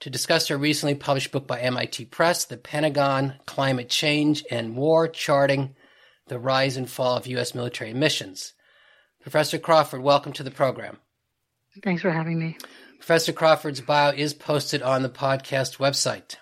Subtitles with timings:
[0.00, 5.08] to discuss her recently published book by MIT Press, The Pentagon, Climate Change and War,
[5.08, 5.74] Charting
[6.28, 7.54] the Rise and Fall of U.S.
[7.54, 8.52] Military Missions.
[9.20, 10.98] Professor Crawford, welcome to the program.
[11.82, 12.56] Thanks for having me.
[12.98, 16.36] Professor Crawford's bio is posted on the podcast website.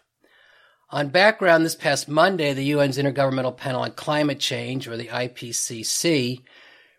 [0.90, 6.42] On background, this past Monday, the UN's Intergovernmental Panel on Climate Change, or the IPCC,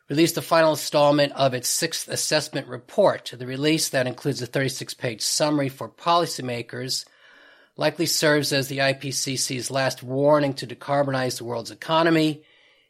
[0.09, 3.33] released the final installment of its sixth assessment report.
[3.37, 7.05] The release that includes a 36 page summary for policymakers
[7.77, 12.43] likely serves as the IPCC's last warning to decarbonize the world's economy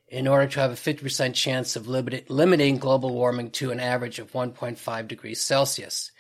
[0.08, 4.32] in order to have a 50% chance of limiting global warming to an average of
[4.32, 6.12] 1.5 degrees Celsius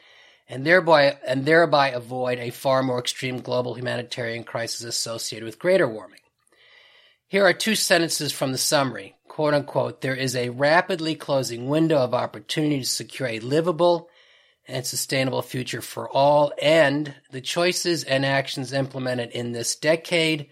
[0.48, 5.88] and thereby and thereby avoid a far more extreme global humanitarian crisis associated with greater
[5.88, 6.20] warming.
[7.27, 11.97] Here are two sentences from the summary quote unquote, there is a rapidly closing window
[11.97, 14.09] of opportunity to secure a livable
[14.66, 20.47] and sustainable future for all, and the choices and actions implemented in this decade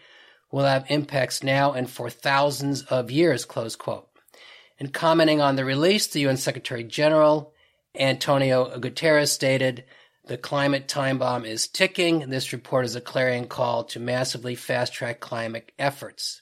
[0.51, 4.09] will have impacts now and for thousands of years, close quote.
[4.77, 7.53] In commenting on the release, the UN Secretary General
[7.97, 9.85] Antonio Guterres stated,
[10.25, 12.29] the climate time bomb is ticking.
[12.29, 16.41] This report is a clarion call to massively fast track climate efforts.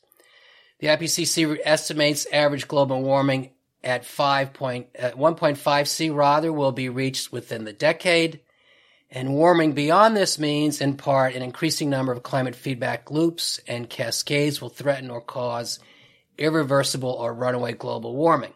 [0.82, 3.52] The IPCC estimates average global warming
[3.84, 8.42] at 5 point, at 1.5 C rather will be reached within the decade.
[9.12, 13.90] And warming beyond this means, in part, an increasing number of climate feedback loops and
[13.90, 15.80] cascades will threaten or cause
[16.40, 18.54] irreversible or runaway global warming.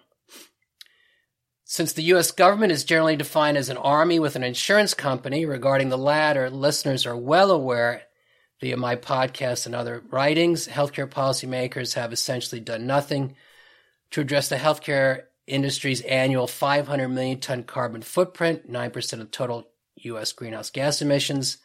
[1.64, 2.32] Since the U.S.
[2.32, 7.06] government is generally defined as an army with an insurance company, regarding the latter, listeners
[7.06, 8.02] are well aware
[8.66, 13.36] via my podcast and other writings, healthcare policymakers have essentially done nothing
[14.10, 19.68] to address the healthcare industry's annual 500 million ton carbon footprint, 9% of total
[19.98, 20.32] U.S.
[20.32, 21.60] greenhouse gas emissions,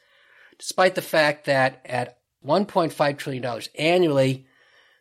[0.59, 4.47] despite the fact that at $1.5 trillion annually,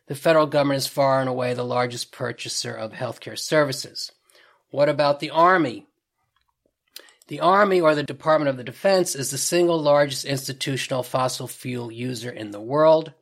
[0.06, 4.10] the federal government is far and away the largest purchaser of healthcare services.
[4.70, 5.86] What about the Army?
[7.30, 11.92] The Army or the Department of the Defense is the single largest institutional fossil fuel
[11.92, 13.12] user in the world.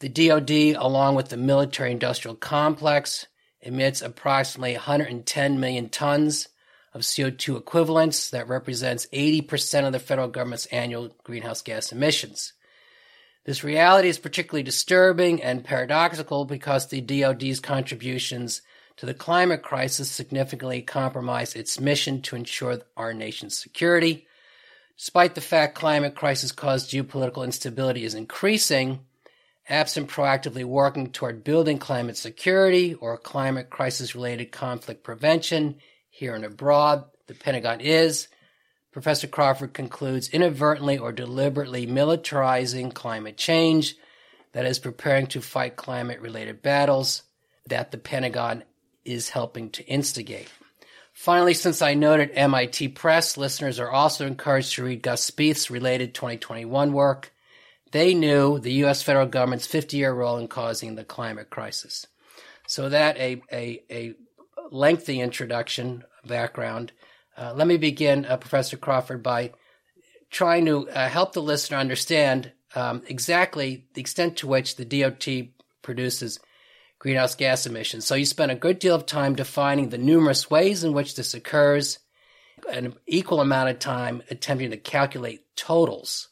[0.00, 3.28] The DoD, along with the military industrial complex,
[3.60, 6.48] emits approximately 110 million tons
[6.92, 8.30] of CO2 equivalents.
[8.30, 12.54] That represents 80% of the federal government's annual greenhouse gas emissions.
[13.44, 18.62] This reality is particularly disturbing and paradoxical because the DoD's contributions
[18.96, 24.26] to the climate crisis significantly compromise its mission to ensure our nation's security.
[24.96, 29.00] Despite the fact climate crisis caused geopolitical instability is increasing,
[29.68, 35.76] absent proactively working toward building climate security or climate crisis related conflict prevention
[36.10, 38.28] here and abroad, the Pentagon is,
[38.92, 43.96] Professor Crawford concludes, inadvertently or deliberately militarizing climate change,
[44.52, 47.22] that is, preparing to fight climate related battles
[47.66, 48.64] that the Pentagon
[49.04, 50.48] is helping to instigate.
[51.12, 56.14] Finally, since I noted MIT Press, listeners are also encouraged to read Gus Speth's related
[56.14, 57.32] 2021 work.
[57.92, 59.02] They knew the U.S.
[59.02, 62.06] federal government's 50 year role in causing the climate crisis.
[62.66, 64.14] So, that a, a, a
[64.70, 66.92] lengthy introduction background.
[67.36, 69.52] Uh, let me begin, uh, Professor Crawford, by
[70.30, 75.48] trying to uh, help the listener understand um, exactly the extent to which the DOD
[75.82, 76.40] produces
[77.02, 78.06] greenhouse gas emissions.
[78.06, 81.34] So you spent a good deal of time defining the numerous ways in which this
[81.34, 81.98] occurs,
[82.72, 86.28] an equal amount of time attempting to calculate totals.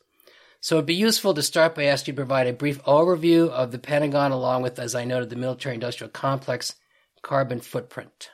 [0.61, 3.73] So it'd be useful to start by asking you to provide a brief overview of
[3.73, 6.77] the Pentagon along with, as I noted, the military industrial complex
[7.21, 8.31] carbon footprint.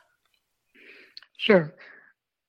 [1.39, 1.73] Sure.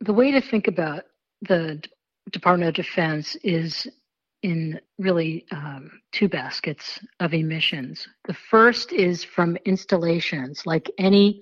[0.01, 1.03] The way to think about
[1.41, 1.81] the
[2.29, 3.87] Department of Defense is
[4.47, 8.07] in really um, two baskets of emissions.
[8.29, 11.41] The first is from installations, like any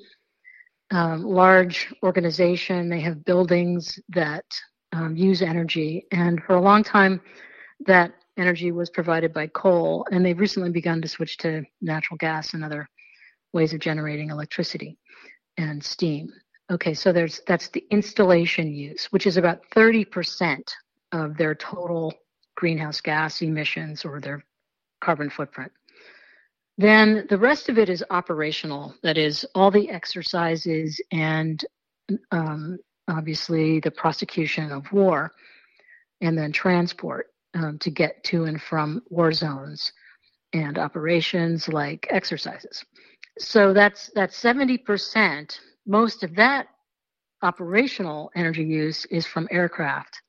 [0.90, 4.46] um, large organization, they have buildings that
[4.92, 6.08] um, use energy.
[6.12, 7.22] And for a long time,
[7.86, 12.56] that energy was provided by coal, and they've recently begun to switch to natural gas
[12.56, 12.90] and other
[13.54, 14.98] ways of generating electricity
[15.58, 16.34] and steam.
[16.72, 20.60] Okay, so there's that's the installation use, which is about 30%
[21.12, 22.12] of their total
[22.56, 24.44] greenhouse gas emissions or their
[25.02, 25.72] carbon footprint.
[26.78, 28.94] Then the rest of it is operational.
[29.04, 31.64] That is, all the exercises and
[32.32, 35.32] um, obviously the prosecution of war,
[36.22, 39.92] and then transport um, to get to and from war zones
[40.54, 42.84] and operations like exercises.
[43.40, 45.60] So that's that's 70%.
[45.86, 46.68] Most of that
[47.42, 50.22] operational energy use is from aircraft.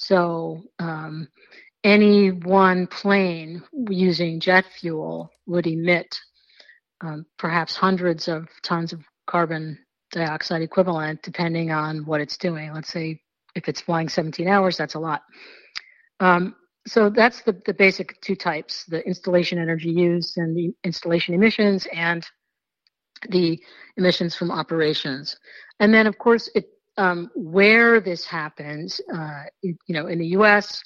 [0.00, 1.26] So um,
[1.82, 6.16] any one plane using jet fuel would emit
[7.00, 9.76] um, perhaps hundreds of tons of carbon
[10.12, 12.72] dioxide equivalent, depending on what it's doing.
[12.72, 13.20] Let's say
[13.56, 15.22] if it's flying 17 hours, that's a lot.
[16.20, 16.54] Um,
[16.86, 21.88] so that's the, the basic two types the installation energy used and the installation emissions
[21.92, 22.24] and
[23.30, 23.60] the
[23.96, 25.36] emissions from operations
[25.80, 26.66] and then of course it
[26.98, 30.82] um, where this happens uh, you know in the us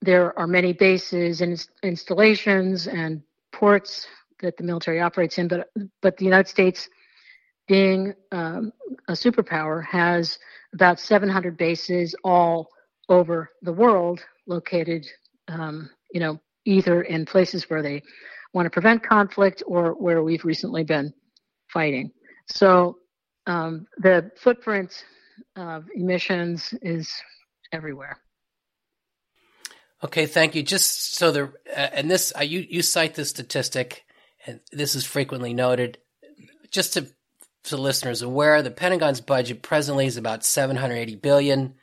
[0.00, 3.22] there are many bases and installations and
[3.52, 4.06] ports
[4.40, 5.68] that the military operates in but
[6.02, 6.88] but the united states
[7.68, 8.72] being um,
[9.08, 10.38] a superpower has
[10.74, 12.68] about 700 bases all
[13.08, 15.06] over the world located,
[15.48, 18.02] um, you know, either in places where they
[18.54, 21.12] want to prevent conflict or where we've recently been
[21.72, 22.10] fighting.
[22.46, 22.98] So
[23.46, 25.04] um, the footprint
[25.56, 27.12] of emissions is
[27.72, 28.18] everywhere.
[30.02, 30.62] Okay, thank you.
[30.62, 34.04] Just so the uh, and this uh, you you cite this statistic,
[34.46, 35.98] and this is frequently noted.
[36.70, 37.08] Just to
[37.64, 41.74] so listeners aware, the Pentagon's budget presently is about 780 billion.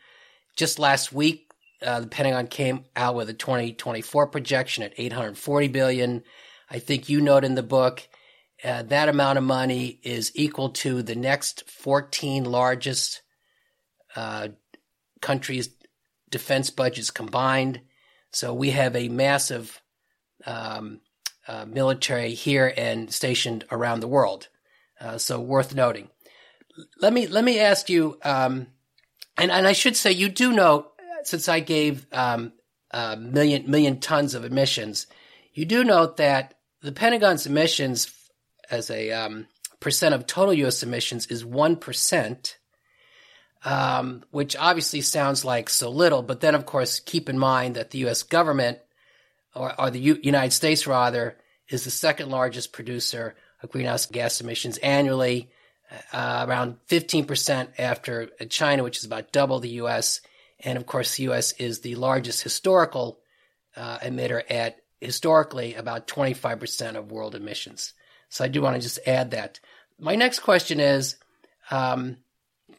[0.56, 1.52] Just last week,
[1.82, 6.24] uh, the Pentagon came out with a 2024 projection at 840 billion.
[6.70, 8.08] I think you note in the book
[8.64, 13.22] uh, that amount of money is equal to the next 14 largest
[14.16, 14.50] uh,
[15.22, 15.70] countries'
[16.30, 17.82] defense budgets combined.
[18.32, 19.82] So we have a massive
[20.46, 21.02] um,
[21.48, 24.50] uh, military here and stationed around the world.
[25.00, 26.10] Uh, so worth noting.
[27.00, 28.68] Let me let me ask you, um,
[29.38, 30.92] and and I should say you do note
[31.24, 32.54] since I gave um,
[32.92, 35.08] a million million tons of emissions,
[35.54, 38.12] you do note that the Pentagon's emissions
[38.70, 39.48] as a um,
[39.80, 40.84] percent of total U.S.
[40.84, 42.58] emissions is one percent,
[43.66, 46.22] um, which obviously sounds like so little.
[46.22, 48.24] But then, of course, keep in mind that the U.S.
[48.24, 48.78] government,
[49.56, 54.40] or, or the U- United States rather, is the second largest producer of greenhouse gas
[54.40, 55.50] emissions annually,
[56.14, 60.22] uh, around 15% after China, which is about double the U.S.
[60.60, 61.54] And of course, the U.S.
[61.54, 63.20] is the largest historical
[63.76, 67.94] uh, emitter at historically about 25% of world emissions.
[68.30, 69.60] So I do want to just add that.
[70.00, 71.16] My next question is
[71.72, 72.18] um,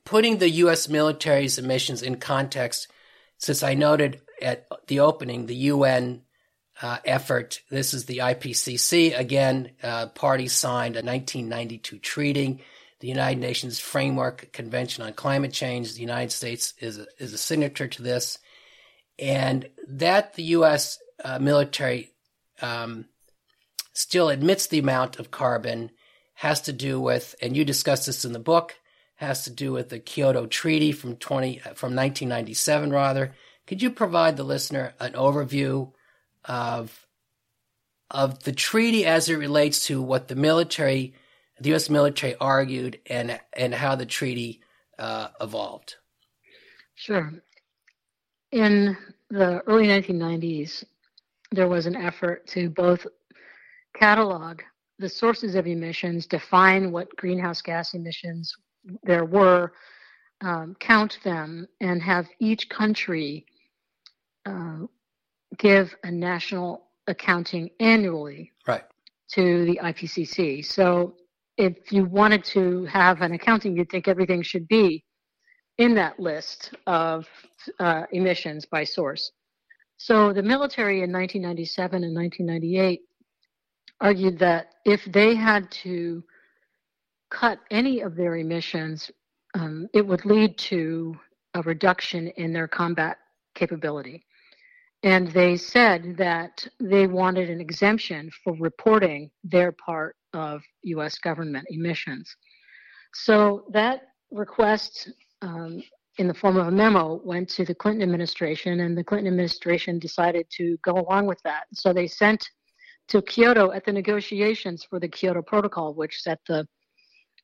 [0.06, 0.88] putting the U.S.
[0.88, 2.88] military's emissions in context,
[3.36, 6.22] since I noted at the opening the UN
[6.80, 7.60] uh, effort.
[7.70, 9.18] This is the IPCC.
[9.18, 12.60] Again, uh, parties signed a 1992 treaty
[13.00, 15.94] the United Nations Framework Convention on Climate Change.
[15.94, 18.38] The United States is a, is a signature to this,
[19.18, 20.98] and that the U.S.
[21.22, 22.10] Uh, military
[22.62, 23.06] um,
[23.92, 25.90] still admits the amount of carbon
[26.34, 28.74] has to do with, and you discuss this in the book,
[29.16, 32.90] has to do with the Kyoto Treaty from 20 from 1997.
[32.90, 33.32] Rather,
[33.66, 35.92] could you provide the listener an overview
[36.44, 37.06] of
[38.10, 41.14] of the treaty as it relates to what the military
[41.58, 41.88] the U.S.
[41.88, 44.60] military argued and and how the treaty
[44.98, 45.96] uh, evolved.
[46.94, 47.32] Sure.
[48.52, 48.96] In
[49.30, 50.84] the early 1990s,
[51.52, 53.06] there was an effort to both
[53.94, 54.60] catalog
[54.98, 58.56] the sources of emissions, define what greenhouse gas emissions
[59.02, 59.72] there were,
[60.42, 63.46] um, count them, and have each country
[64.44, 64.80] uh,
[65.58, 68.84] give a national accounting annually right.
[69.32, 70.64] to the IPCC.
[70.64, 71.14] So
[71.56, 75.04] if you wanted to have an accounting, you'd think everything should be
[75.78, 77.26] in that list of
[77.80, 79.30] uh, emissions by source.
[79.98, 83.00] So the military in 1997 and 1998
[84.00, 86.22] argued that if they had to
[87.30, 89.10] cut any of their emissions,
[89.54, 91.16] um, it would lead to
[91.54, 93.18] a reduction in their combat
[93.54, 94.24] capability.
[95.02, 101.66] And they said that they wanted an exemption for reporting their part of US government
[101.70, 102.34] emissions.
[103.14, 105.10] So that request
[105.42, 105.82] um,
[106.18, 109.98] in the form of a memo went to the Clinton administration, and the Clinton administration
[109.98, 111.64] decided to go along with that.
[111.72, 112.48] So they sent
[113.08, 116.66] to Kyoto at the negotiations for the Kyoto Protocol, which set the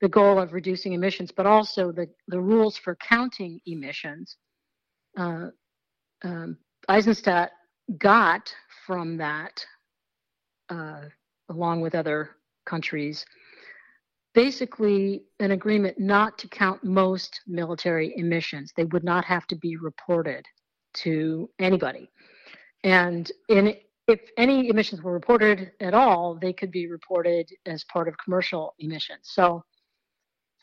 [0.02, 4.36] the goal of reducing emissions, but also the, the rules for counting emissions.
[5.16, 5.46] Uh,
[6.24, 6.58] um,
[6.90, 7.50] Eizenstat
[7.98, 8.52] got
[8.84, 9.64] from that,
[10.68, 11.02] uh,
[11.48, 12.30] along with other
[12.66, 13.24] countries,
[14.34, 18.72] basically an agreement not to count most military emissions.
[18.76, 20.44] They would not have to be reported
[20.94, 22.10] to anybody.
[22.82, 23.76] And in,
[24.08, 28.74] if any emissions were reported at all, they could be reported as part of commercial
[28.80, 29.20] emissions.
[29.22, 29.62] So,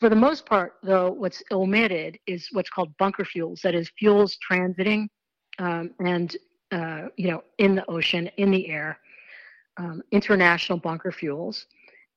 [0.00, 3.60] for the most part, though, what's omitted is what's called bunker fuels.
[3.62, 5.08] That is, fuels transiting
[5.58, 6.36] um, and
[6.72, 8.98] uh, you know in the ocean, in the air,
[9.76, 11.66] um, international bunker fuels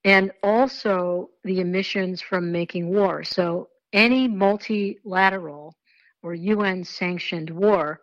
[0.05, 3.23] and also the emissions from making war.
[3.23, 5.75] So any multilateral
[6.21, 8.01] or UN sanctioned war,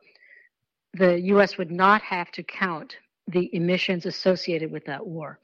[0.94, 2.96] the US would not have to count
[3.28, 5.38] the emissions associated with that war.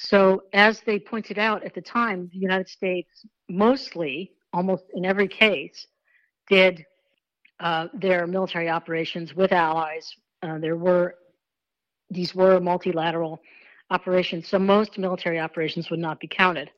[0.00, 5.26] So, as they pointed out at the time, the United States mostly, almost in every
[5.26, 5.86] case,
[6.48, 6.86] did
[7.58, 10.08] uh, their military operations with allies.
[10.42, 11.16] Uh, there were
[12.10, 13.40] these were multilateral
[13.90, 14.48] operations.
[14.48, 16.70] So most military operations would not be counted.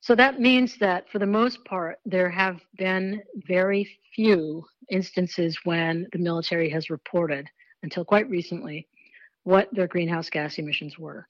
[0.00, 6.06] So that means that for the most part, there have been very few instances when
[6.12, 7.48] the military has reported,
[7.82, 8.86] until quite recently,
[9.44, 11.26] what their greenhouse gas emissions were.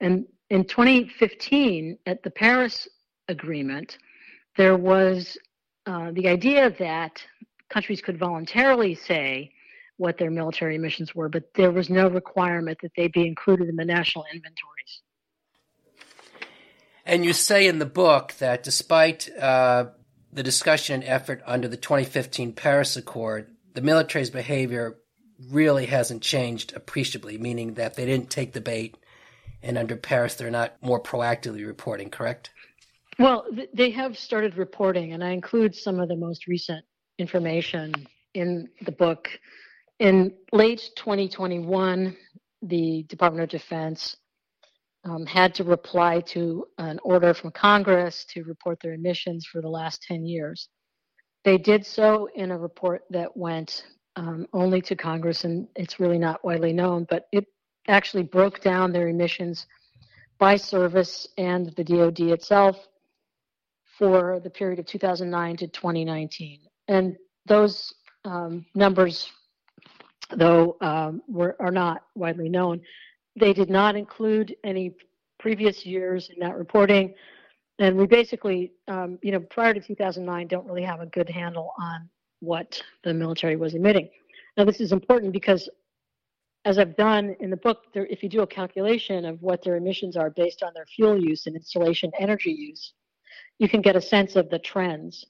[0.00, 2.86] And in 2015, at the Paris
[3.26, 3.96] Agreement,
[4.58, 5.38] there was
[5.86, 7.22] uh, the idea that
[7.70, 9.50] countries could voluntarily say,
[9.96, 13.76] what their military missions were, but there was no requirement that they be included in
[13.76, 15.00] the national inventories.
[17.06, 19.86] And you say in the book that despite uh,
[20.34, 24.98] the discussion and effort under the 2015 Paris Accord, the military's behavior
[25.50, 28.98] really hasn't changed appreciably, meaning that they didn't take the bait,
[29.62, 32.50] and under Paris, they're not more proactively reporting, correct?
[33.18, 36.84] Well, they have started reporting, and I include some of the most recent
[37.18, 37.92] information
[38.34, 39.28] in the book.
[39.98, 42.16] In late 2021,
[42.62, 44.16] the Department of Defense
[45.04, 49.68] um, had to reply to an order from Congress to report their emissions for the
[49.68, 50.68] last 10 years.
[51.44, 53.84] They did so in a report that went
[54.16, 57.46] um, only to Congress, and it's really not widely known, but it
[57.88, 59.66] actually broke down their emissions
[60.38, 62.76] by service and the DoD itself
[63.98, 66.60] for the period of 2009 to 2019.
[66.88, 69.30] And those um, numbers
[70.36, 72.80] though um, were, are not widely known.
[73.38, 74.94] They did not include any
[75.38, 77.14] previous years in that reporting.
[77.78, 81.72] And we basically, um, you know, prior to 2009, don't really have a good handle
[81.80, 82.08] on
[82.40, 84.08] what the military was emitting.
[84.56, 85.68] Now, this is important because,
[86.64, 89.76] as I've done in the book, there, if you do a calculation of what their
[89.76, 92.94] emissions are based on their fuel use and installation energy use,
[93.58, 95.24] you can get a sense of the trends.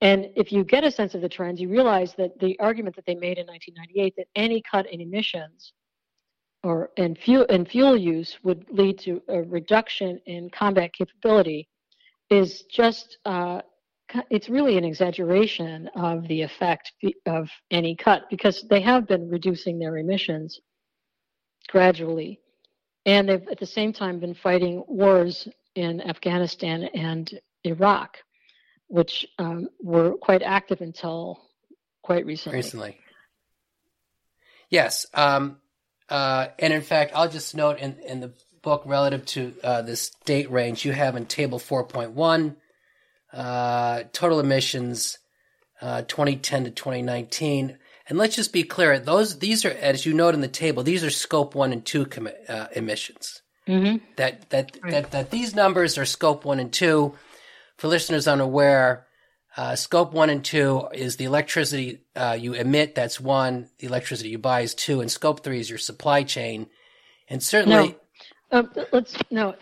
[0.00, 3.06] And if you get a sense of the trends, you realize that the argument that
[3.06, 5.72] they made in 1998 that any cut in emissions
[6.64, 11.68] or in fuel, in fuel use would lead to a reduction in combat capability
[12.30, 13.60] is just uh,
[14.30, 16.92] it's really an exaggeration of the effect
[17.26, 20.60] of any cut because they have been reducing their emissions
[21.68, 22.40] gradually
[23.06, 28.18] and they've at the same time been fighting wars in afghanistan and iraq
[28.92, 31.40] which um, were quite active until
[32.02, 32.58] quite recently.
[32.58, 32.98] Recently.
[34.68, 35.06] Yes.
[35.14, 35.56] Um,
[36.10, 40.10] uh, and in fact, I'll just note in, in the book relative to uh, this
[40.26, 42.56] date range, you have in table 4.1
[43.32, 45.18] uh, total emissions
[45.80, 47.78] uh, 2010 to 2019.
[48.08, 51.04] And let's just be clear: those these are, as you note in the table, these
[51.04, 53.42] are scope one and two com- uh, emissions.
[53.68, 54.04] Mm-hmm.
[54.16, 54.92] That that, right.
[54.92, 57.14] that that these numbers are scope one and two
[57.76, 59.06] for listeners unaware,
[59.56, 63.68] uh, scope one and two is the electricity uh, you emit, that's one.
[63.78, 65.00] The electricity you buy is two.
[65.00, 66.68] And scope three is your supply chain.
[67.28, 67.96] And certainly.
[68.50, 69.54] No, uh, let's, no,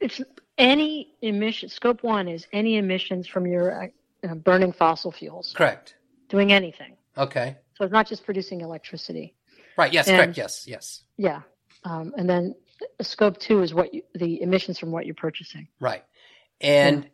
[0.00, 0.20] it's
[0.58, 1.68] any emission.
[1.68, 3.90] Scope one is any emissions from your
[4.28, 5.54] uh, burning fossil fuels.
[5.56, 5.94] Correct.
[6.28, 6.96] Doing anything.
[7.16, 7.56] Okay.
[7.76, 9.34] So it's not just producing electricity.
[9.76, 9.92] Right.
[9.92, 10.08] Yes.
[10.08, 10.36] And, correct.
[10.36, 10.64] Yes.
[10.66, 11.04] Yes.
[11.16, 11.42] Yeah.
[11.84, 12.54] Um, and then
[13.00, 15.68] scope two is what you, the emissions from what you're purchasing.
[15.80, 16.04] Right.
[16.60, 17.10] And yeah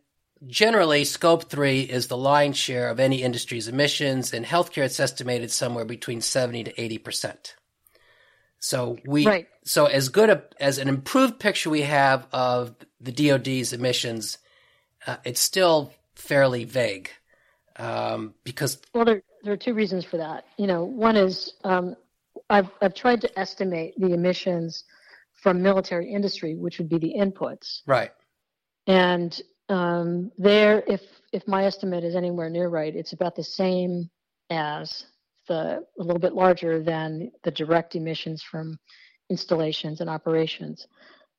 [0.47, 4.33] generally, scope three is the lion's share of any industry's emissions.
[4.33, 7.53] In healthcare, it's estimated somewhere between 70 to 80%.
[8.59, 9.47] So we, right.
[9.63, 14.37] so as good a, as an improved picture we have of the DoD's emissions,
[15.07, 17.09] uh, it's still fairly vague.
[17.77, 20.45] Um, because well, there there are two reasons for that.
[20.57, 21.95] You know, one is um,
[22.49, 24.83] I've I've tried to estimate the emissions
[25.33, 28.11] from military industry, which would be the inputs, right?
[28.87, 31.01] And um, there, if
[31.33, 34.09] if my estimate is anywhere near right, it's about the same
[34.49, 35.05] as
[35.47, 38.79] the a little bit larger than the direct emissions from
[39.29, 40.87] installations and operations.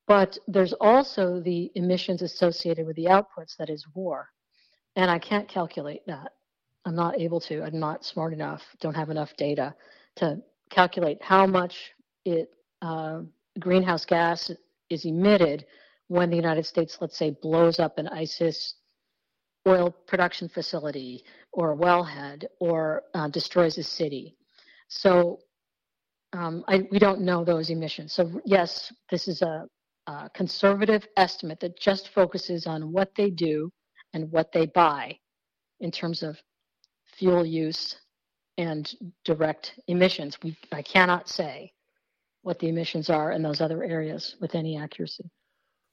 [0.06, 4.28] But there's also the emissions associated with the outputs, that is war.
[4.94, 6.32] And I can't calculate that.
[6.84, 7.64] I'm not able to.
[7.64, 9.74] I'm not smart enough, don't have enough data
[10.16, 11.92] to calculate how much
[12.24, 12.50] it
[12.82, 13.22] uh,
[13.58, 14.50] greenhouse gas
[14.90, 15.66] is emitted
[16.08, 18.74] when the United States, let's say, blows up an ISIS
[19.66, 24.36] oil production facility or a wellhead or uh, destroys a city.
[24.88, 25.40] So
[26.32, 28.12] um, I, we don't know those emissions.
[28.12, 29.66] So yes, this is a,
[30.06, 33.70] a conservative estimate that just focuses on what they do
[34.12, 35.18] and what they buy
[35.80, 36.38] in terms of
[37.18, 37.96] fuel use
[38.58, 38.94] and
[39.24, 40.38] direct emissions.
[40.42, 41.72] We, I cannot say
[42.42, 45.30] what the emissions are in those other areas with any accuracy.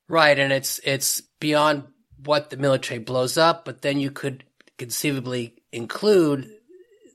[0.07, 1.85] Right, and it's it's beyond
[2.23, 4.43] what the military blows up, but then you could
[4.77, 6.49] conceivably include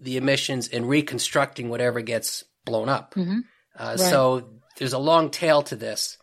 [0.00, 3.14] the emissions in reconstructing whatever gets blown up.
[3.14, 3.40] Mm-hmm.
[3.78, 3.98] Uh, right.
[3.98, 6.18] So there's a long tail to this.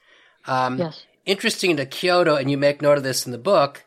[0.48, 1.04] Um, yes.
[1.26, 3.84] Interesting to Kyoto, and you make note of this in the book,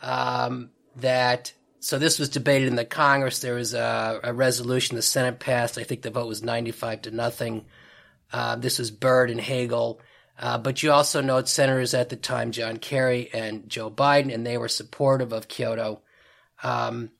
[0.00, 3.40] um, that so this was debated in the Congress.
[3.40, 5.78] There was a, a, resolution the Senate passed.
[5.78, 7.64] I think the vote was 95 to nothing.
[8.32, 10.00] Uh, this was Byrd and Hagel.
[10.38, 14.46] Uh, but you also note senators at the time, John Kerry and Joe Biden, and
[14.46, 16.00] they were supportive of Kyoto.
[16.62, 17.10] Um,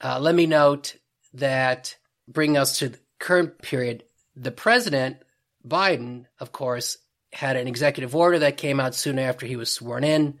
[0.00, 0.96] uh, let me note
[1.34, 1.96] that
[2.28, 4.04] bring us to the current period.
[4.36, 5.18] The president,
[5.66, 6.98] Biden, of course,
[7.32, 10.38] had an executive order that came out soon after he was sworn in,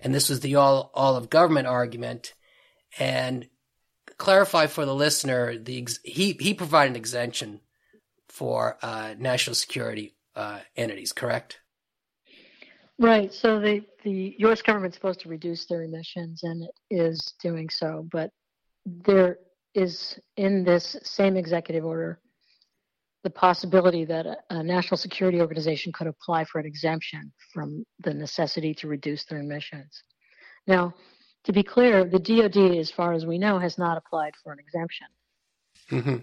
[0.00, 2.34] and this was the all all of government argument.
[2.98, 3.48] And
[4.16, 7.60] clarify for the listener, the he he provided an exemption
[8.28, 11.58] for uh, national security uh, entities, correct?
[12.98, 13.32] Right.
[13.32, 14.62] So the the U.S.
[14.62, 18.06] government's supposed to reduce their emissions, and it is doing so.
[18.10, 18.30] But
[18.86, 19.38] there
[19.74, 22.20] is in this same executive order
[23.24, 28.14] the possibility that a, a, national security organization could apply for an exemption from the
[28.14, 30.02] necessity to reduce their emissions.
[30.66, 30.94] Now,
[31.44, 34.58] to be clear, the DoD, as far as we know, has not applied for an
[34.60, 35.06] exemption.
[35.90, 36.18] Mm-hmm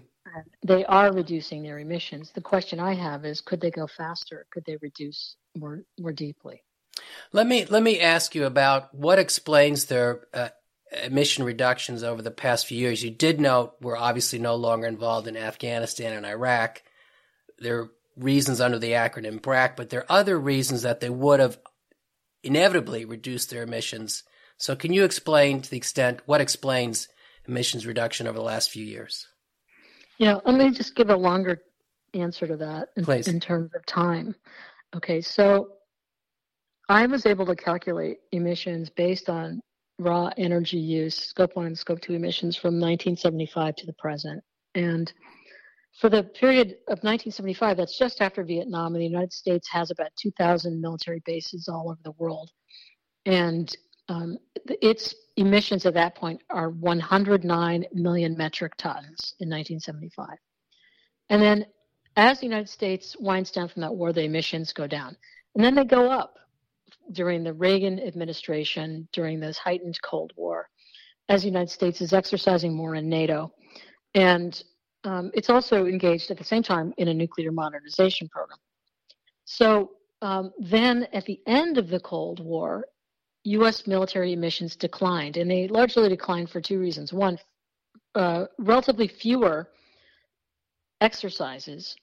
[0.64, 2.32] they are reducing their emissions.
[2.32, 4.46] The question I have is, could they go faster?
[4.50, 6.62] Could they reduce more more deeply?
[7.32, 10.48] Let me let me ask you about what explains their uh,
[11.04, 13.02] emission reductions over the past few years.
[13.02, 16.82] You did note we're obviously no longer involved in Afghanistan and Iraq.
[17.58, 21.40] There are reasons under the acronym BRAC, but there are other reasons that they would
[21.40, 21.58] have
[22.42, 24.22] inevitably reduced their emissions.
[24.58, 27.08] So, can you explain to the extent what explains
[27.46, 29.26] emissions reduction over the last few years?
[30.18, 31.62] Yeah, let me just give a longer
[32.14, 34.34] answer to that in, in terms of time.
[34.94, 35.68] Okay, so
[36.88, 39.60] I was able to calculate emissions based on
[39.98, 44.42] raw energy use, scope one and scope two emissions from 1975 to the present.
[44.74, 45.12] And
[46.00, 50.10] for the period of 1975, that's just after Vietnam, and the United States has about
[50.20, 52.50] 2,000 military bases all over the world.
[53.24, 53.74] And
[54.08, 54.38] um,
[54.82, 60.28] its emissions at that point are 109 million metric tons in 1975.
[61.30, 61.66] And then
[62.16, 65.16] as the United States winds down from that war, the emissions go down.
[65.54, 66.38] And then they go up
[67.12, 70.68] during the Reagan administration, during this heightened Cold War,
[71.28, 73.52] as the United States is exercising more in NATO.
[74.14, 74.62] And
[75.06, 78.58] um, it's also engaged at the same time in a nuclear modernization program.
[79.44, 82.86] So um, then at the end of the Cold War,
[83.44, 83.86] U.S.
[83.86, 87.12] military emissions declined, and they largely declined for two reasons.
[87.12, 87.38] One,
[88.16, 89.68] uh, relatively fewer
[91.00, 91.94] exercises,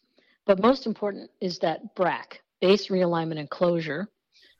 [0.45, 4.07] but most important is that BRAC, base realignment and closure,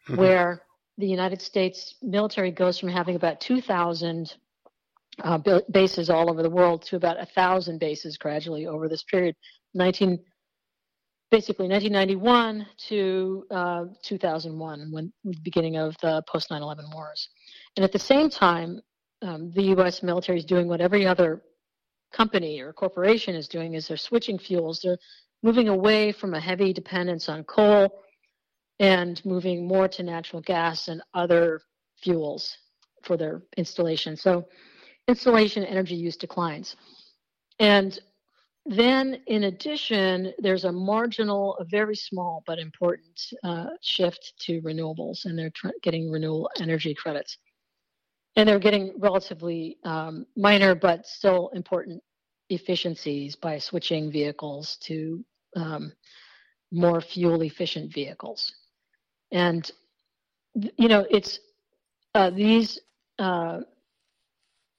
[0.10, 0.20] mm-hmm.
[0.20, 0.64] where
[0.98, 4.36] the United States military goes from having about 2,000
[5.22, 5.40] uh,
[5.72, 9.36] bases all over the world to about a 1,000 bases gradually over this period.
[9.74, 10.20] 19
[11.34, 17.28] basically 1991 to uh, 2001, when the beginning of the post 9/11 wars.
[17.76, 18.80] And at the same time,
[19.24, 20.04] um, the U.S.
[20.04, 21.42] military is doing what every other
[22.12, 24.82] company or corporation is doing: is they're switching fuels.
[24.84, 25.00] They're
[25.42, 28.04] moving away from a heavy dependence on coal
[28.80, 31.62] and moving more to natural gas and other
[32.04, 32.56] fuels
[33.02, 34.16] for their installation.
[34.16, 34.46] So
[35.08, 36.76] installation energy use declines.
[37.60, 38.00] And
[38.66, 45.26] then, in addition, there's a marginal, a very small but important uh, shift to renewables,
[45.26, 47.38] and they're tr- getting renewable energy credits.
[48.36, 52.02] And they're getting relatively um, minor but still important
[52.50, 55.24] efficiencies by switching vehicles to
[55.56, 55.92] um,
[56.72, 58.52] more fuel efficient vehicles.
[59.32, 59.70] And,
[60.56, 61.40] you know, it's
[62.16, 62.80] uh, these
[63.20, 63.60] uh,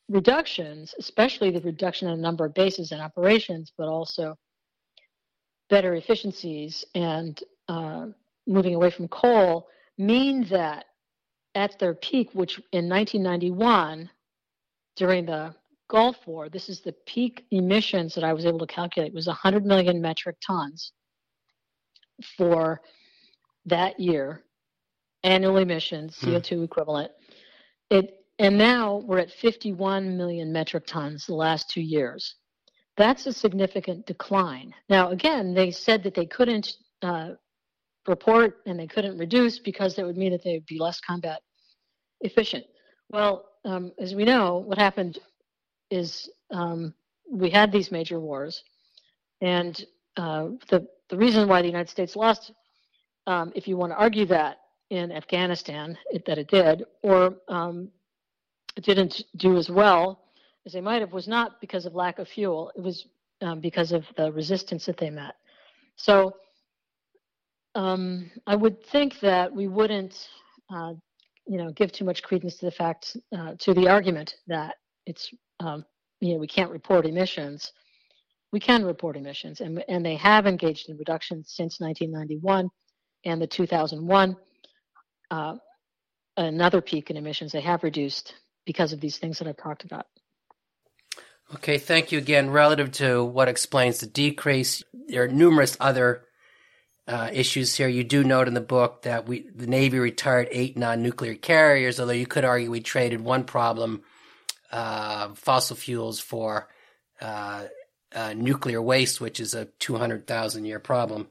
[0.08, 4.36] reductions, especially the reduction in the number of bases and operations, but also
[5.70, 8.06] better efficiencies and uh,
[8.46, 10.86] moving away from coal, mean that
[11.54, 14.10] at their peak, which in 1991,
[14.96, 15.54] during the
[15.88, 19.64] Gulf War, this is the peak emissions that I was able to calculate, was 100
[19.64, 20.92] million metric tons
[22.36, 22.80] for
[23.66, 24.42] that year,
[25.22, 26.64] annual emissions, CO2 hmm.
[26.64, 27.12] equivalent.
[27.90, 32.35] It and now we're at 51 million metric tons the last two years.
[32.97, 34.75] That's a significant decline.
[34.88, 37.31] Now, again, they said that they couldn't uh,
[38.07, 41.40] report and they couldn't reduce because that would mean that they would be less combat
[42.20, 42.64] efficient.
[43.11, 45.18] Well, um, as we know, what happened
[45.90, 46.94] is um,
[47.31, 48.62] we had these major wars,
[49.40, 49.85] and
[50.16, 52.53] uh, the the reason why the United States lost,
[53.27, 54.59] um, if you want to argue that
[54.90, 57.90] in Afghanistan it, that it did, or um,
[58.82, 60.20] didn't do as well
[60.66, 62.72] as they might have, was not because of lack of fuel.
[62.76, 63.06] It was
[63.42, 65.34] um, because of the resistance that they met.
[65.96, 66.34] So
[67.74, 70.28] um, I would think that we wouldn't,
[70.74, 70.94] uh,
[71.46, 75.30] you know, give too much credence to the fact, uh, to the argument that it's,
[75.60, 75.84] um,
[76.20, 77.72] you know, we can't report emissions.
[78.52, 82.70] We can report emissions, and and they have engaged in reductions since 1991
[83.24, 84.37] and the 2001
[85.30, 85.56] uh,
[86.37, 87.52] another peak in emissions.
[87.52, 88.34] They have reduced
[88.64, 90.07] because of these things that I've talked about.
[91.55, 92.50] Okay, thank you again.
[92.50, 96.24] Relative to what explains the decrease, there are numerous other
[97.07, 97.88] uh, issues here.
[97.88, 102.12] You do note in the book that we the Navy retired eight non-nuclear carriers, although
[102.12, 104.03] you could argue we traded one problem,
[104.72, 106.68] uh, fossil fuels, for
[107.20, 107.64] uh,
[108.14, 111.29] uh nuclear waste, which is a 200,000 year problem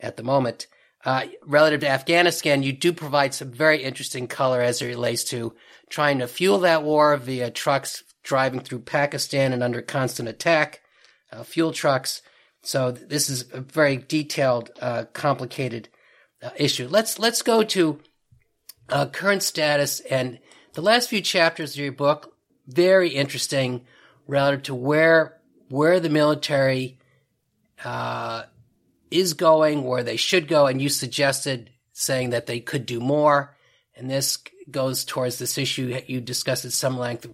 [0.00, 0.66] at the moment.
[1.04, 5.54] Uh, relative to Afghanistan, you do provide some very interesting color as it relates to
[5.88, 10.80] trying to fuel that war via trucks driving through Pakistan and under constant attack,
[11.32, 12.22] uh, fuel trucks
[12.62, 15.88] so this is a very detailed, uh, complicated
[16.40, 16.88] uh, issue.
[16.88, 18.00] Let's let's go to
[18.88, 20.38] uh, current status and
[20.74, 22.34] the last few chapters of your book.
[22.68, 23.84] Very interesting,
[24.28, 26.98] relative to where where the military
[27.84, 28.44] uh,
[29.12, 33.56] is going, where they should go, and you suggested saying that they could do more.
[33.94, 34.38] And this
[34.70, 37.26] goes towards this issue you discussed at some length: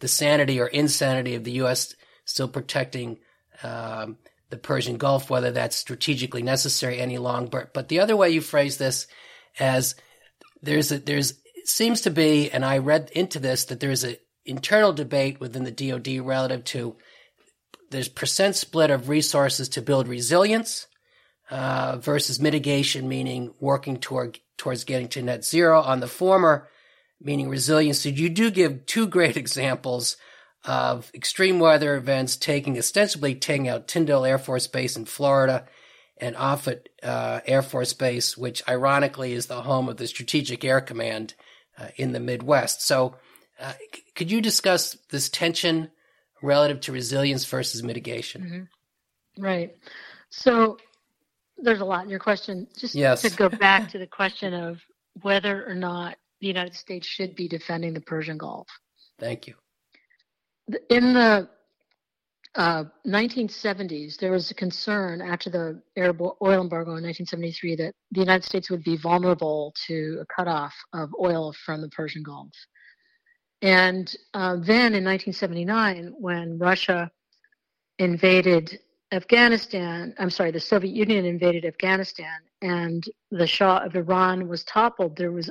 [0.00, 1.94] the sanity or insanity of the U.S.
[2.24, 3.18] still protecting.
[3.62, 7.70] Um, the Persian Gulf, whether that's strategically necessary any longer.
[7.74, 9.08] But the other way you phrase this
[9.58, 9.96] as
[10.62, 11.34] there's a, there's
[11.64, 15.70] seems to be, and I read into this that there's an internal debate within the
[15.70, 16.96] DoD relative to
[17.90, 20.86] there's percent split of resources to build resilience
[21.50, 25.80] uh, versus mitigation, meaning working toward towards getting to net zero.
[25.80, 26.68] On the former,
[27.20, 30.16] meaning resiliency, you do give two great examples
[30.64, 35.66] of extreme weather events taking ostensibly taking out Tyndall Air Force Base in Florida
[36.18, 40.80] and Offutt uh, Air Force Base, which ironically is the home of the Strategic Air
[40.80, 41.34] Command
[41.78, 42.82] uh, in the Midwest.
[42.82, 43.16] So,
[43.60, 45.90] uh, c- could you discuss this tension
[46.42, 48.42] relative to resilience versus mitigation?
[48.42, 49.44] Mm-hmm.
[49.44, 49.76] Right.
[50.30, 50.78] So,
[51.58, 52.66] there's a lot in your question.
[52.76, 53.22] Just yes.
[53.22, 54.78] to go back to the question of
[55.22, 58.68] whether or not the United States should be defending the Persian Gulf.
[59.18, 59.54] Thank you
[60.90, 61.48] in the
[62.54, 68.20] uh, 1970s, there was a concern after the Arab oil embargo in 1973 that the
[68.20, 72.48] United States would be vulnerable to a cutoff of oil from the Persian Gulf.
[73.62, 77.10] And uh, then in 1979, when Russia
[77.98, 78.78] invaded
[79.12, 85.16] Afghanistan, I'm sorry, the Soviet Union invaded Afghanistan and the Shah of Iran was toppled,
[85.16, 85.50] there was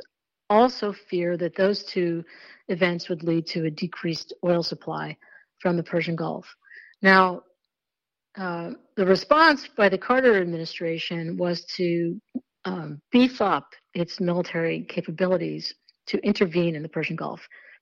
[0.49, 2.23] also fear that those two
[2.67, 5.17] events would lead to a decreased oil supply
[5.59, 6.45] from the Persian Gulf.
[7.01, 7.43] Now,
[8.37, 12.19] uh, the response by the Carter administration was to
[12.65, 15.73] um, beef up its military capabilities
[16.07, 17.39] to intervene in the Persian Gulf.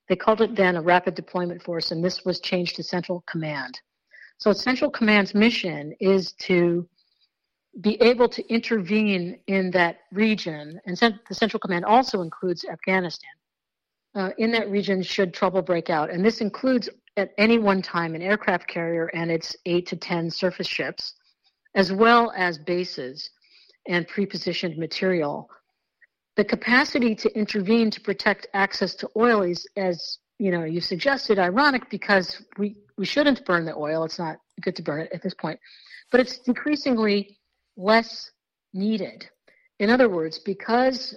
[0.07, 3.79] They called it then a rapid deployment force, and this was changed to Central Command.
[4.37, 6.87] So, Central Command's mission is to
[7.81, 13.31] be able to intervene in that region, and the Central Command also includes Afghanistan
[14.15, 16.09] uh, in that region should trouble break out.
[16.09, 20.29] And this includes at any one time an aircraft carrier and its eight to 10
[20.29, 21.13] surface ships,
[21.75, 23.29] as well as bases
[23.87, 25.49] and prepositioned material.
[26.35, 31.39] The capacity to intervene to protect access to oil is, as you know, you suggested,
[31.39, 34.03] ironic because we, we shouldn't burn the oil.
[34.03, 35.57] It's not good to burn it at this point,
[36.11, 37.37] but it's increasingly
[37.77, 38.29] less
[38.73, 39.25] needed.
[39.79, 41.15] In other words, because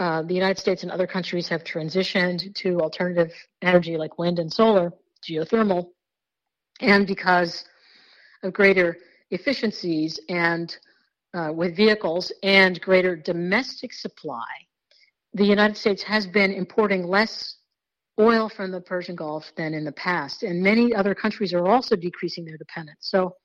[0.00, 3.30] uh, the United States and other countries have transitioned to alternative
[3.62, 4.92] energy like wind and solar
[5.24, 5.90] geothermal,
[6.80, 7.66] and because
[8.42, 8.96] of greater
[9.30, 10.76] efficiencies and
[11.34, 14.44] uh, with vehicles and greater domestic supply,
[15.34, 17.58] the United States has been importing less
[18.18, 21.96] oil from the Persian Gulf than in the past, and many other countries are also
[21.96, 22.98] decreasing their dependence.
[23.00, 23.36] So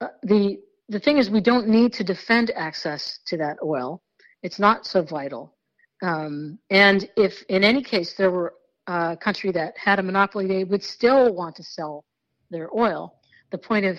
[0.00, 0.58] uh, the
[0.90, 4.02] the thing is, we don't need to defend access to that oil.
[4.42, 5.54] It's not so vital.
[6.02, 8.54] Um, and if in any case there were
[8.86, 12.04] a country that had a monopoly, they would still want to sell
[12.50, 13.14] their oil.
[13.50, 13.98] The point of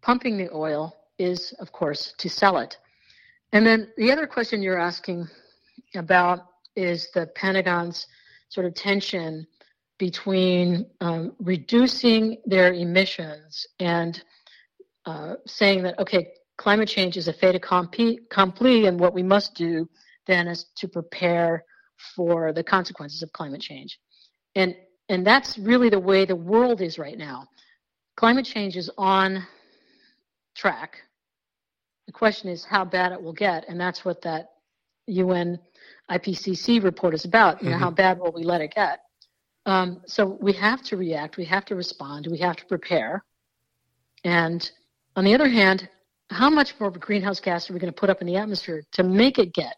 [0.00, 2.78] pumping the oil is, of course, to sell it.
[3.52, 5.26] And then the other question you're asking
[5.94, 6.40] about
[6.76, 8.06] is the Pentagon's
[8.52, 9.46] sort of tension
[9.98, 14.22] between um, reducing their emissions and
[15.06, 19.88] uh, saying that, okay, climate change is a fait accompli, and what we must do
[20.26, 21.64] then is to prepare
[22.14, 23.98] for the consequences of climate change.
[24.54, 24.76] And,
[25.08, 27.48] and that's really the way the world is right now.
[28.16, 29.46] Climate change is on
[30.54, 30.98] track.
[32.06, 34.50] The question is how bad it will get, and that's what that
[35.06, 35.58] UN
[36.18, 37.62] IPCC report is about.
[37.62, 37.84] You know, mm-hmm.
[37.84, 39.00] how bad will we let it get?
[39.64, 43.24] Um, so we have to react, we have to respond, we have to prepare.
[44.24, 44.68] And
[45.14, 45.88] on the other hand,
[46.30, 48.36] how much more of a greenhouse gas are we going to put up in the
[48.36, 49.76] atmosphere to make it get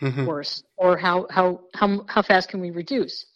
[0.00, 0.26] mm-hmm.
[0.26, 3.26] worse, or how how how how fast can we reduce?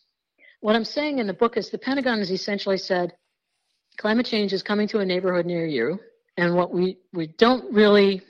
[0.60, 3.14] What I'm saying in the book is the Pentagon has essentially said
[3.96, 5.98] climate change is coming to a neighborhood near you,
[6.36, 8.22] and what we we don't really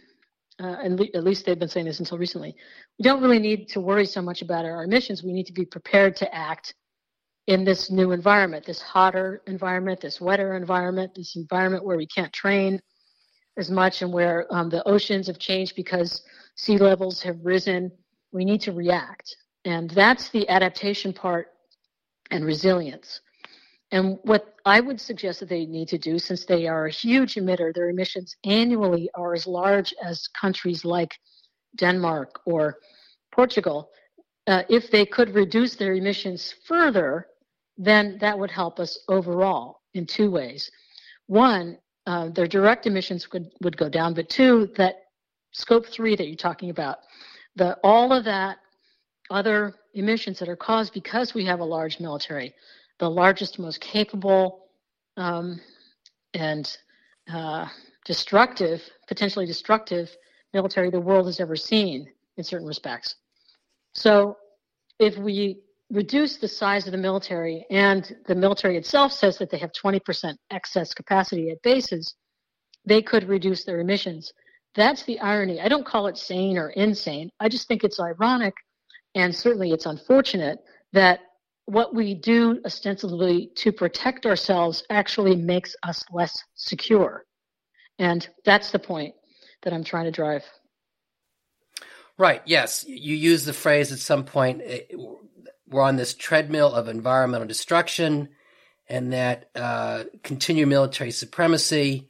[0.60, 2.54] uh, and le- at least they've been saying this until recently,
[2.98, 5.22] we don't really need to worry so much about our emissions.
[5.22, 6.74] We need to be prepared to act
[7.46, 12.32] in this new environment, this hotter environment, this wetter environment, this environment where we can't
[12.32, 12.80] train
[13.56, 16.22] as much and where um, the oceans have changed because
[16.56, 17.90] sea levels have risen.
[18.32, 19.34] We need to react.
[19.64, 21.48] And that's the adaptation part
[22.30, 23.20] and resilience.
[23.92, 27.34] And what I would suggest that they need to do, since they are a huge
[27.34, 31.12] emitter, their emissions annually are as large as countries like
[31.76, 32.76] Denmark or
[33.32, 33.90] Portugal.
[34.46, 37.26] Uh, if they could reduce their emissions further,
[37.76, 40.70] then that would help us overall in two ways.
[41.26, 44.96] One, uh, their direct emissions would, would go down, but two, that
[45.52, 46.98] scope three that you're talking about,
[47.56, 48.58] the all of that
[49.30, 52.54] other emissions that are caused because we have a large military,
[53.00, 54.66] the largest, most capable,
[55.16, 55.60] um,
[56.34, 56.76] and
[57.32, 57.66] uh,
[58.04, 60.08] destructive, potentially destructive
[60.52, 63.16] military the world has ever seen in certain respects.
[63.94, 64.36] So,
[64.98, 65.60] if we
[65.90, 70.36] reduce the size of the military, and the military itself says that they have 20%
[70.50, 72.14] excess capacity at bases,
[72.84, 74.32] they could reduce their emissions.
[74.74, 75.60] That's the irony.
[75.60, 77.30] I don't call it sane or insane.
[77.40, 78.54] I just think it's ironic,
[79.14, 80.60] and certainly it's unfortunate
[80.92, 81.20] that
[81.70, 87.24] what we do ostensibly to protect ourselves actually makes us less secure.
[87.98, 89.14] And that's the point
[89.62, 90.44] that I'm trying to drive.
[92.18, 92.42] Right.
[92.44, 92.84] Yes.
[92.88, 94.80] You use the phrase at some point, eh,
[95.68, 98.30] we're on this treadmill of environmental destruction
[98.88, 102.08] and that uh, continued military supremacy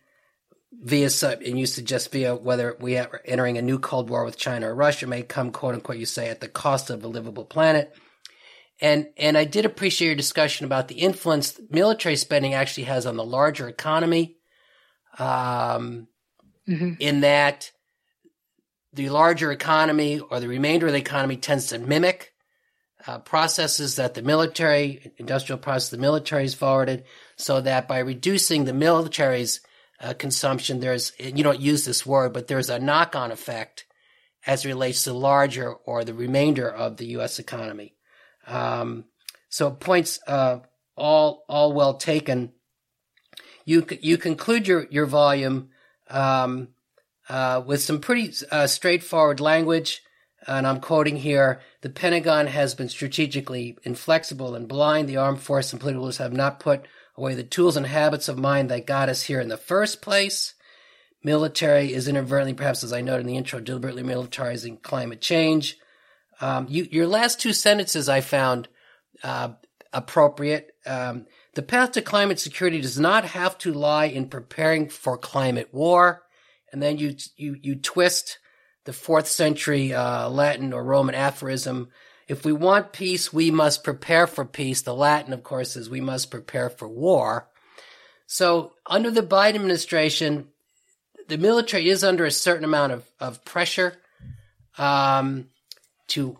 [0.73, 4.71] via, and you suggest via whether we are entering a new Cold War with China
[4.71, 7.95] or Russia may come, quote unquote, you say, at the cost of a livable planet.
[8.81, 13.17] And and I did appreciate your discussion about the influence military spending actually has on
[13.17, 14.37] the larger economy.
[15.19, 16.09] Um,
[16.69, 16.95] mm-hmm.
[16.99, 17.71] In that
[18.93, 22.33] the larger economy or the remainder of the economy tends to mimic
[23.07, 27.05] uh, processes that the military, industrial process the military has forwarded,
[27.37, 29.61] so that by reducing the military's
[30.01, 33.87] uh, consumption, there's, you don't use this word, but there's a knock on effect
[34.47, 37.39] as relates to the larger or the remainder of the U.S.
[37.39, 37.95] economy.
[38.51, 39.05] Um,
[39.49, 40.59] so points, uh,
[40.97, 42.53] all, all well taken.
[43.65, 45.71] You, you conclude your, your volume,
[46.09, 46.69] um,
[47.29, 50.03] uh, with some pretty, uh, straightforward language
[50.47, 55.09] and I'm quoting here, the Pentagon has been strategically inflexible and blind.
[55.09, 56.87] The armed force and political leaders have not put
[57.17, 60.55] away the tools and habits of mind that got us here in the first place.
[61.23, 65.77] Military is inadvertently, perhaps as I noted in the intro, deliberately militarizing climate change.
[66.41, 68.69] Um, you, your last two sentences I found
[69.23, 69.51] uh,
[69.93, 70.75] appropriate.
[70.87, 75.69] Um, the path to climate security does not have to lie in preparing for climate
[75.73, 76.23] war.
[76.73, 78.39] And then you you you twist
[78.85, 81.89] the fourth century uh, Latin or Roman aphorism.
[82.29, 84.83] If we want peace, we must prepare for peace.
[84.83, 87.49] The Latin, of course, is we must prepare for war.
[88.27, 90.47] So under the Biden administration,
[91.27, 93.97] the military is under a certain amount of, of pressure
[94.79, 95.49] um,
[96.11, 96.39] to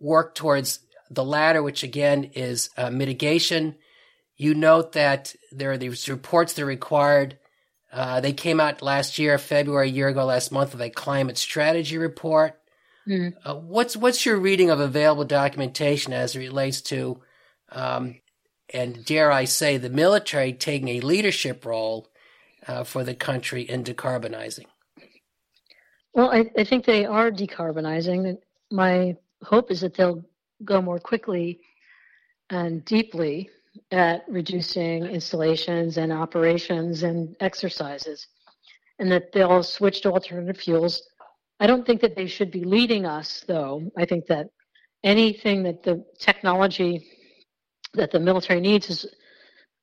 [0.00, 3.76] work towards the latter, which again is uh, mitigation.
[4.36, 7.38] you note that there are these reports that are required.
[7.92, 11.38] Uh, they came out last year, February, a year ago, last month, of a climate
[11.38, 12.60] strategy report.
[13.08, 13.34] Mm.
[13.44, 17.22] Uh, what's what's your reading of available documentation as it relates to,
[17.70, 18.16] um,
[18.74, 22.08] and dare I say, the military taking a leadership role
[22.66, 24.66] uh, for the country in decarbonizing?
[26.16, 28.38] Well, I, I think they are decarbonizing.
[28.72, 30.24] My hope is that they'll
[30.64, 31.60] go more quickly
[32.48, 33.50] and deeply
[33.90, 38.28] at reducing installations and operations and exercises,
[38.98, 41.02] and that they'll switch to alternative fuels.
[41.60, 43.82] I don't think that they should be leading us, though.
[43.98, 44.48] I think that
[45.04, 47.06] anything that the technology
[47.92, 49.06] that the military needs is,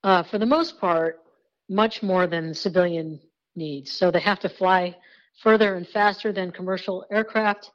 [0.04, 1.20] uh, for the most part,
[1.70, 3.20] much more than civilian
[3.56, 3.92] needs.
[3.92, 4.96] So they have to fly
[5.42, 7.72] further and faster than commercial aircraft.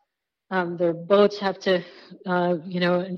[0.51, 1.83] Um, their boats have to,
[2.27, 3.17] uh, you know,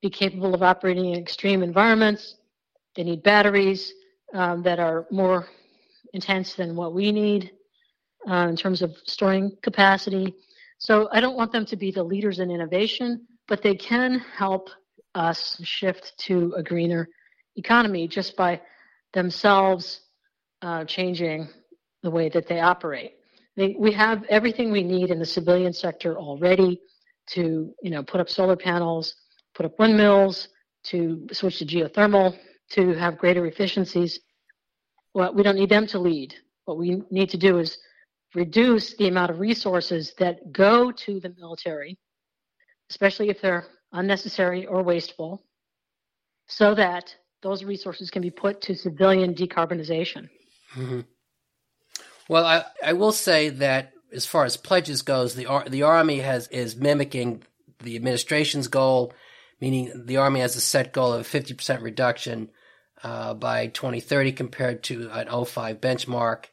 [0.00, 2.36] be capable of operating in extreme environments.
[2.94, 3.92] They need batteries
[4.34, 5.48] um, that are more
[6.12, 7.50] intense than what we need
[8.28, 10.34] uh, in terms of storing capacity.
[10.78, 14.68] So I don't want them to be the leaders in innovation, but they can help
[15.14, 17.08] us shift to a greener
[17.56, 18.60] economy just by
[19.12, 20.02] themselves
[20.62, 21.48] uh, changing
[22.02, 23.17] the way that they operate.
[23.58, 26.80] They, we have everything we need in the civilian sector already
[27.30, 29.16] to, you know, put up solar panels,
[29.52, 30.48] put up windmills,
[30.84, 32.38] to switch to geothermal,
[32.70, 34.20] to have greater efficiencies.
[35.12, 36.36] Well, we don't need them to lead.
[36.66, 37.76] What we need to do is
[38.32, 41.98] reduce the amount of resources that go to the military,
[42.90, 45.42] especially if they're unnecessary or wasteful,
[46.46, 50.28] so that those resources can be put to civilian decarbonization.
[50.76, 51.00] Mm-hmm.
[52.28, 56.46] Well, I, I will say that as far as pledges goes, the the army has
[56.48, 57.42] is mimicking
[57.80, 59.12] the administration's goal,
[59.60, 62.50] meaning the army has a set goal of a fifty percent reduction
[63.02, 66.46] uh, by 2030 compared to an 05 benchmark,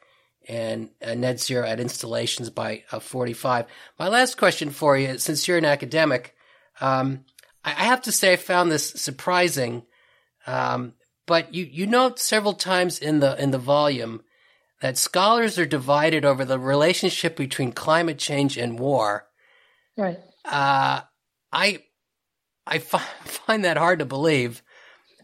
[0.47, 3.65] and a net zero at installations by uh, 45.
[3.97, 6.35] My last question for you, since you're an academic,
[6.79, 7.25] um,
[7.63, 9.83] I, I, have to say I found this surprising.
[10.45, 10.93] Um,
[11.25, 14.21] but you you note several times in the in the volume
[14.81, 19.27] that scholars are divided over the relationship between climate change and war.
[19.97, 20.19] Right.
[20.43, 21.01] Uh,
[21.51, 21.83] I
[22.67, 24.61] I find that hard to believe.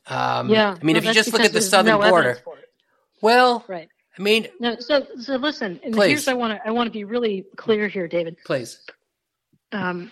[0.08, 0.76] Um, yeah.
[0.80, 2.40] I mean, well, if you just look at the southern no border,
[3.22, 3.88] well, right.
[4.18, 4.78] I mean, no.
[4.80, 5.80] So, so listen.
[5.92, 6.10] Please.
[6.10, 8.38] Here's I want to I want to be really clear here, David.
[8.46, 8.80] Please.
[9.72, 10.12] Um,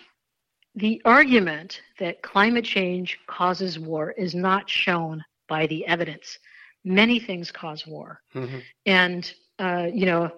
[0.76, 6.38] the argument that climate change causes war is not shown by the evidence
[6.84, 8.22] many things cause war.
[8.36, 8.60] Mm-hmm.
[8.86, 10.32] And, uh, you know,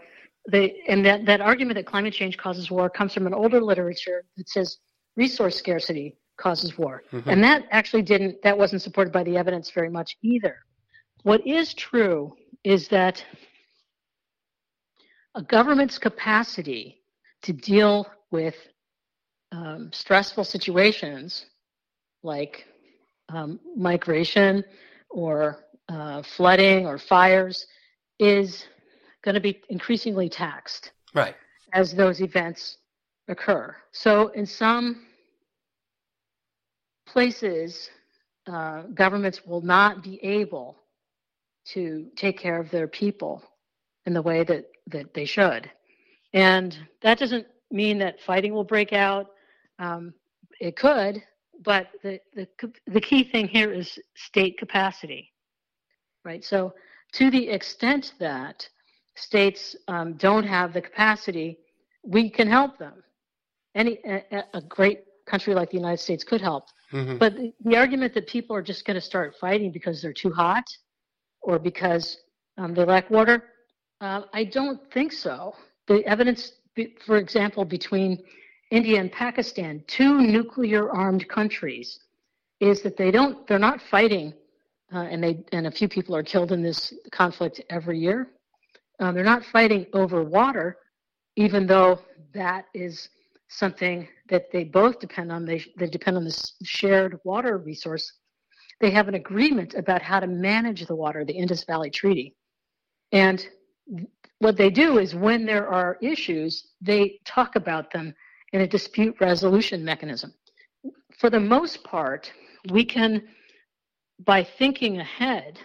[0.45, 4.23] the, and that, that argument that climate change causes war comes from an older literature
[4.37, 4.77] that says
[5.15, 7.03] resource scarcity causes war.
[7.11, 7.29] Mm-hmm.
[7.29, 10.57] And that actually didn't, that wasn't supported by the evidence very much either.
[11.23, 13.23] What is true is that
[15.35, 17.01] a government's capacity
[17.43, 18.55] to deal with
[19.51, 21.45] um, stressful situations
[22.23, 22.65] like
[23.29, 24.63] um, migration
[25.09, 27.67] or uh, flooding or fires
[28.19, 28.65] is
[29.23, 31.35] going to be increasingly taxed right.
[31.73, 32.77] as those events
[33.27, 33.75] occur.
[33.91, 35.05] So in some
[37.05, 37.89] places
[38.47, 40.77] uh, governments will not be able
[41.73, 43.43] to take care of their people
[44.05, 45.69] in the way that, that they should.
[46.33, 49.27] And that doesn't mean that fighting will break out.
[49.77, 50.13] Um,
[50.59, 51.21] it could
[51.63, 52.47] but the, the,
[52.87, 55.30] the key thing here is state capacity
[56.23, 56.43] right?
[56.43, 56.73] So,
[57.13, 58.67] to the extent that
[59.15, 61.59] states um, don't have the capacity,
[62.03, 63.03] we can help them.
[63.75, 66.65] Any a, a, great country like the United States could help.
[66.91, 67.17] Mm-hmm.
[67.17, 70.31] But the, the, argument that people are just going to start fighting because they're too
[70.31, 70.63] hot
[71.41, 72.17] or because
[72.57, 73.43] um, they lack water,
[74.01, 75.53] uh, I don't think so.
[75.87, 76.53] The evidence,
[77.05, 78.23] for example, between
[78.71, 81.99] India and Pakistan, two nuclear armed countries,
[82.59, 84.33] is that they don't they're not fighting
[84.93, 88.27] uh, and they and a few people are killed in this conflict every year.
[88.99, 90.77] Um, they're not fighting over water,
[91.35, 91.99] even though
[92.33, 93.09] that is
[93.49, 95.45] something that they both depend on.
[95.45, 98.11] They they depend on this shared water resource.
[98.79, 102.35] They have an agreement about how to manage the water, the Indus Valley Treaty,
[103.11, 103.45] and
[104.39, 108.13] what they do is when there are issues, they talk about them
[108.53, 110.33] in a dispute resolution mechanism.
[111.19, 112.31] For the most part,
[112.71, 113.21] we can
[114.25, 115.59] by thinking ahead,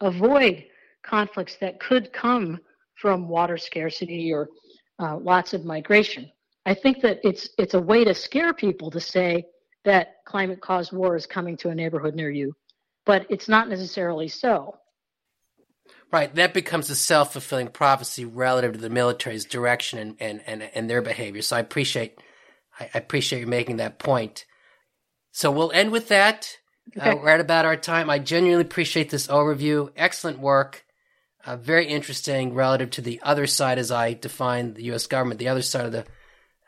[0.00, 0.64] avoid
[1.02, 2.60] conflicts that could come
[2.94, 4.48] from water scarcity or
[4.98, 6.30] uh, lots of migration.
[6.64, 9.46] I think that it's it's a way to scare people to say
[9.84, 12.54] that climate caused war is coming to a neighborhood near you.
[13.06, 14.76] but it's not necessarily so.
[16.12, 16.34] Right.
[16.34, 20.90] That becomes a self fulfilling prophecy relative to the military's direction and, and, and, and
[20.90, 21.42] their behavior.
[21.42, 22.18] So I appreciate
[22.78, 24.44] I appreciate you making that point.
[25.32, 26.58] So we'll end with that.
[26.96, 27.10] Uh, okay.
[27.10, 28.10] Uh, we're at about our time.
[28.10, 29.90] I genuinely appreciate this overview.
[29.96, 30.84] Excellent work.
[31.44, 35.06] Uh, very interesting relative to the other side, as I define the U.S.
[35.06, 36.04] government, the other side of the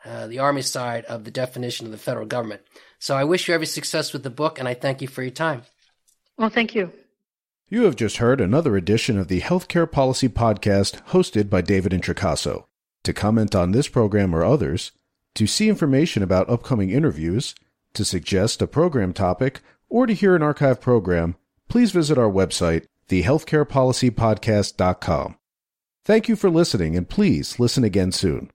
[0.05, 2.61] uh, the Army side of the definition of the federal government.
[2.99, 5.31] So I wish you every success with the book, and I thank you for your
[5.31, 5.63] time.
[6.37, 6.93] Well, thank you.
[7.67, 12.65] You have just heard another edition of the Healthcare Policy Podcast hosted by David Introcaso.
[13.03, 14.91] To comment on this program or others,
[15.35, 17.53] to see information about upcoming interviews,
[17.93, 21.35] to suggest a program topic, or to hear an archive program,
[21.67, 25.35] please visit our website, thehealthcarepolicypodcast.com.
[26.05, 28.49] Thank you for listening, and please listen again soon.